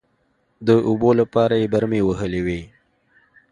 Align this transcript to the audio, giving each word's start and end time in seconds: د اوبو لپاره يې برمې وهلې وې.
د 0.67 0.69
اوبو 0.87 1.09
لپاره 1.19 1.53
يې 1.61 1.67
برمې 1.73 2.01
وهلې 2.03 2.41
وې. 2.45 2.61